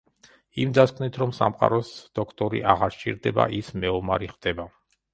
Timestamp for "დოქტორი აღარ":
2.21-2.99